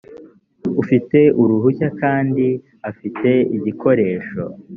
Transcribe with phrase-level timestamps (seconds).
[0.81, 2.45] ufite uruhushya kandi
[2.89, 4.39] afite igikoresho